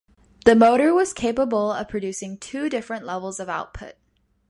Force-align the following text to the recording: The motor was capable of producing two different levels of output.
The 0.45 0.55
motor 0.55 0.95
was 0.95 1.13
capable 1.13 1.71
of 1.71 1.87
producing 1.87 2.39
two 2.39 2.69
different 2.69 3.05
levels 3.05 3.39
of 3.39 3.49
output. 3.49 3.97